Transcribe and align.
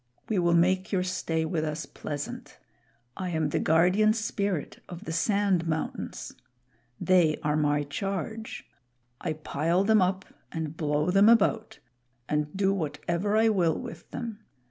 We 0.29 0.39
will 0.39 0.55
make 0.55 0.91
your 0.91 1.03
stay 1.03 1.45
with 1.45 1.63
us 1.63 1.85
pleasant. 1.85 2.57
I 3.15 3.29
am 3.29 3.49
the 3.49 3.59
Guardian 3.59 4.13
Spirit 4.13 4.79
of 4.89 5.05
the 5.05 5.11
Sand 5.11 5.67
Mountains. 5.67 6.33
They 6.99 7.37
are 7.43 7.55
my 7.55 7.83
charge. 7.83 8.65
I 9.19 9.33
pile 9.33 9.83
them 9.83 10.01
up 10.01 10.25
and 10.51 10.75
blow 10.75 11.11
them 11.11 11.29
about 11.29 11.77
and 12.27 12.47
do 12.57 12.73
whatever 12.73 13.37
I 13.37 13.49
will 13.49 13.79
with 13.79 14.09
them. 14.09 14.39